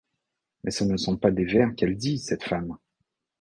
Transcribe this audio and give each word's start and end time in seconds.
Mais 0.63 0.71
ce 0.71 0.83
ne 0.83 0.97
sont 0.97 1.15
pas 1.15 1.29
des 1.29 1.45
vers 1.45 1.75
qu'elle 1.75 1.95
dit, 1.95 2.17
cette 2.17 2.43
femme! 2.43 2.75